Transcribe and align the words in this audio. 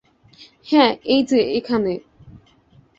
হ্যাঁ, 0.67 0.91
এই 1.05 1.21
যে 1.23 1.39
এখানে। 1.57 1.93